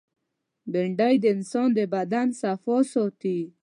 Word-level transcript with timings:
بېنډۍ 0.71 1.15
د 1.23 1.25
انسان 1.35 1.69
د 1.77 1.79
بدن 1.93 2.27
صفا 2.41 2.77
ساتي 2.91 3.39